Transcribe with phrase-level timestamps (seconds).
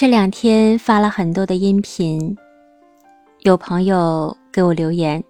[0.00, 2.36] 这两天发了很多的音频，
[3.40, 5.20] 有朋友给我留言，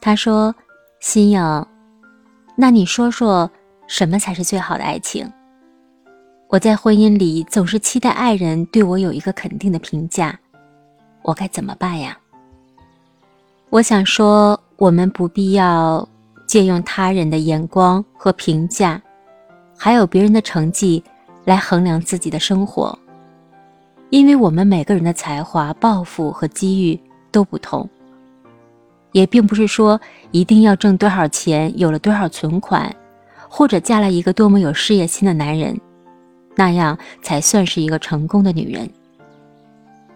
[0.00, 0.54] 他说
[1.02, 1.66] ：“心颖，
[2.54, 3.50] 那你说说，
[3.88, 5.28] 什么才是最好的爱情？
[6.46, 10.38] 我在婚姻里总是期待爱人对我有一个肯定的评价，
[11.22, 12.16] 我该怎么办呀？”
[13.68, 16.08] 我想说，我们不必要
[16.46, 19.02] 借用他人的眼光和评价，
[19.76, 21.02] 还有别人的成绩
[21.44, 22.96] 来衡量自己的生活。
[24.12, 27.88] 因为我们每个人的才华、抱负和机遇都不同，
[29.12, 29.98] 也并不是说
[30.32, 32.94] 一定要挣多少钱、有了多少存款，
[33.48, 35.74] 或者嫁了一个多么有事业心的男人，
[36.54, 38.86] 那样才算是一个成功的女人。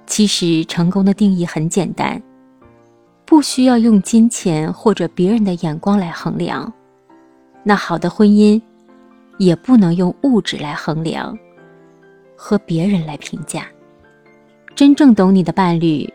[0.05, 2.23] 其实，成功的定义很简单，
[3.25, 6.71] 不需要用金钱或者别人的眼光来衡量。
[7.63, 8.61] 那好的婚姻，
[9.39, 11.35] 也不能用物质来衡量，
[12.37, 13.67] 和别人来评价。
[14.77, 16.07] 真正懂你的伴侣，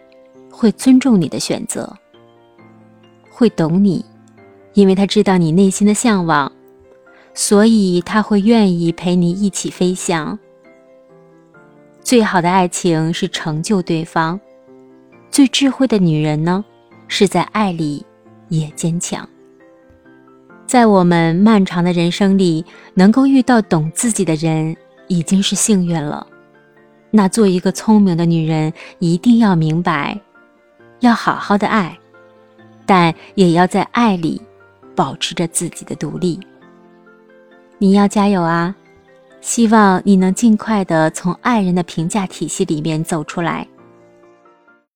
[0.51, 1.91] 会尊重你的选择，
[3.27, 4.05] 会懂你，
[4.75, 6.51] 因为他知道你内心的向往，
[7.33, 10.37] 所以他会愿意陪你一起飞翔。
[12.03, 14.39] 最好的爱情是成就对方，
[15.31, 16.63] 最智慧的女人呢，
[17.07, 18.05] 是在爱里
[18.49, 19.27] 也坚强。
[20.67, 22.63] 在我们漫长的人生里，
[22.93, 26.27] 能够遇到懂自己的人，已经是幸运了。
[27.11, 30.19] 那做一个聪明的女人，一定要明白，
[31.01, 31.99] 要好好的爱，
[32.85, 34.41] 但也要在爱里
[34.95, 36.39] 保持着自己的独立。
[37.77, 38.73] 你要加油啊！
[39.41, 43.67] 希望你能尽快的从爱人的评价体系里面走出来。